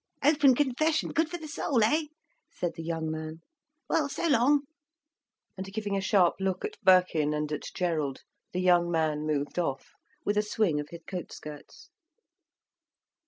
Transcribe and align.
"Open 0.23 0.55
confession—good 0.55 1.29
for 1.29 1.37
the 1.37 1.47
soul, 1.47 1.83
eh?" 1.83 2.05
said 2.49 2.73
the 2.73 2.81
young 2.81 3.11
man. 3.11 3.41
"Well, 3.87 4.09
so 4.09 4.27
long." 4.27 4.61
And 5.55 5.71
giving 5.71 5.95
a 5.95 6.01
sharp 6.01 6.37
look 6.39 6.65
at 6.65 6.81
Birkin 6.81 7.35
and 7.35 7.51
at 7.51 7.65
Gerald, 7.75 8.23
the 8.51 8.61
young 8.61 8.89
man 8.89 9.27
moved 9.27 9.59
off, 9.59 9.89
with 10.25 10.37
a 10.39 10.41
swing 10.41 10.79
of 10.79 10.89
his 10.89 11.01
coat 11.07 11.31
skirts. 11.31 11.91